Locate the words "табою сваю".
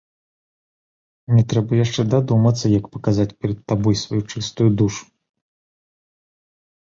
3.73-4.21